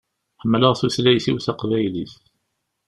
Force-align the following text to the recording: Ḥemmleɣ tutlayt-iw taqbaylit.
Ḥemmleɣ 0.41 0.73
tutlayt-iw 0.79 1.37
taqbaylit. 1.45 2.13